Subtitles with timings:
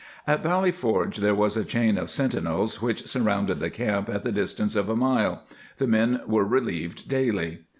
[0.01, 4.23] ^ At Valley Forge there was a chain of sentinels which surrounded the camp at
[4.23, 5.43] the distance of a mile;
[5.77, 7.59] the men were relieved daily.